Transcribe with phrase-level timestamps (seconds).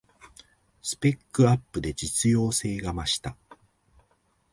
[0.81, 3.37] スペックアップで実用性が増した